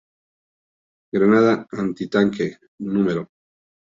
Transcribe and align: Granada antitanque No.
Granada 1.13 1.67
antitanque 1.77 2.57
No. 2.79 3.29